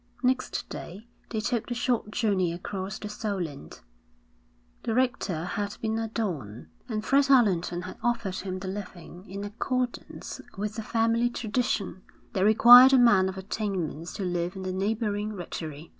[0.23, 3.83] Next day they took the short journey across the Solent.
[4.81, 9.43] The rector had been a don, and Fred Allerton had offered him the living in
[9.43, 12.01] accordance with the family tradition
[12.33, 15.89] that required a man of attainments to live in the neighbouring rectory.